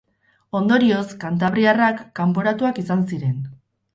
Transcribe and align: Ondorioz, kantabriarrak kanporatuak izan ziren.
Ondorioz, 0.59 1.03
kantabriarrak 1.25 2.01
kanporatuak 2.21 2.79
izan 2.87 3.03
ziren. 3.13 3.37